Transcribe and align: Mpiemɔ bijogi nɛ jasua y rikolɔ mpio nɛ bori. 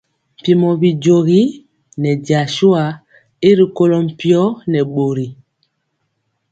Mpiemɔ 0.39 0.69
bijogi 0.81 1.41
nɛ 2.01 2.11
jasua 2.25 2.83
y 3.47 3.49
rikolɔ 3.57 3.97
mpio 4.07 4.43
nɛ 4.71 4.79
bori. 4.93 5.27